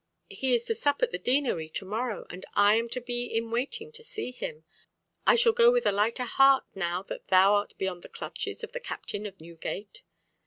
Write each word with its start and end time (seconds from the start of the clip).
He 0.31 0.55
is 0.55 0.65
to 0.65 0.73
sup 0.73 1.03
at 1.03 1.11
the 1.11 1.19
Deanery 1.19 1.69
to 1.75 1.85
morrow, 1.85 2.25
and 2.27 2.43
I 2.55 2.73
am 2.73 2.89
to 2.89 2.99
be 2.99 3.25
in 3.27 3.51
waiting 3.51 3.91
to 3.91 4.03
see 4.03 4.31
him. 4.31 4.63
I 5.27 5.35
shall 5.35 5.51
go 5.53 5.71
with 5.71 5.85
a 5.85 5.91
lighter 5.91 6.23
heart 6.25 6.63
now 6.73 7.03
that 7.03 7.27
thou 7.27 7.53
art 7.53 7.75
beyond 7.77 8.01
the 8.01 8.09
clutches 8.09 8.63
of 8.63 8.71
the 8.71 8.79
captain 8.79 9.27
of 9.27 9.39
Newgate." 9.39 10.01